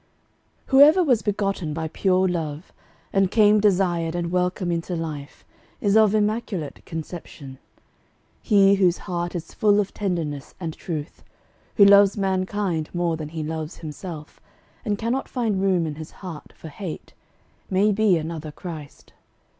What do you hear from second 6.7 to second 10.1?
conception. He Whose heart is full of